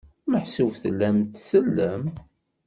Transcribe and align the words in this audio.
Meḥsub 0.31 0.71
tellam 0.83 1.17
tsellem? 1.33 2.03